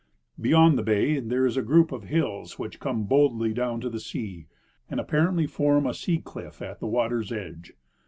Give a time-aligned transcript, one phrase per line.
[0.39, 3.99] Beyond the bay there is a group of hills which come boldly down to the
[3.99, 4.47] sea,
[4.89, 7.73] and apparently form a sea cliff at the water's edge.